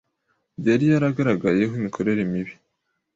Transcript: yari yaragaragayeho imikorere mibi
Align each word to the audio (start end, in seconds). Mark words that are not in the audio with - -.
yari 0.67 0.85
yaragaragayeho 0.91 1.73
imikorere 1.79 2.21
mibi 2.31 2.53